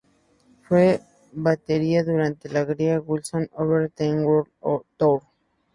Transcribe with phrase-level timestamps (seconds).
[0.63, 0.99] Fue
[1.31, 4.51] batería durante la gira "Wings Over the World
[4.97, 5.21] Tour".